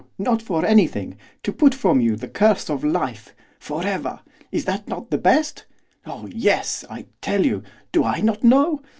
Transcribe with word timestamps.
not 0.17 0.41
for 0.41 0.65
anything, 0.65 1.15
to 1.43 1.53
put 1.53 1.75
from 1.75 2.01
you 2.01 2.15
the 2.15 2.27
curse 2.27 2.71
of 2.71 2.83
life, 2.83 3.35
forever! 3.59 4.19
is 4.51 4.65
that 4.65 4.87
not 4.87 5.11
the 5.11 5.17
best? 5.19 5.65
Oh 6.07 6.27
yes! 6.33 6.83
I 6.89 7.05
tell 7.21 7.45
you! 7.45 7.61
do 7.91 8.03
I 8.03 8.19
not 8.19 8.43
know? 8.43 8.81